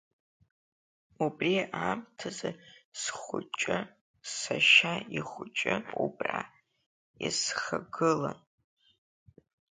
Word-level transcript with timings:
Убри 1.25 1.53
аамҭазы 1.81 2.49
схәыҷи 2.99 3.77
сашьа 4.37 4.93
ихәыҷи 5.17 5.75
убра 6.03 6.39
исхагылан. 7.27 8.39